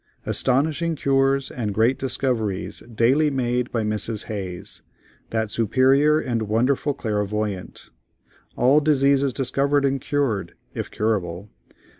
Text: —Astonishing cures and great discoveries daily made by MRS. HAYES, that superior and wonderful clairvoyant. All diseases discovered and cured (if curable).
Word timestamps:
—Astonishing 0.25 0.95
cures 0.95 1.51
and 1.51 1.75
great 1.75 1.99
discoveries 1.99 2.81
daily 2.91 3.29
made 3.29 3.71
by 3.71 3.83
MRS. 3.83 4.23
HAYES, 4.23 4.81
that 5.29 5.51
superior 5.51 6.19
and 6.19 6.49
wonderful 6.49 6.95
clairvoyant. 6.95 7.91
All 8.55 8.79
diseases 8.79 9.31
discovered 9.31 9.85
and 9.85 10.01
cured 10.01 10.55
(if 10.73 10.89
curable). 10.89 11.49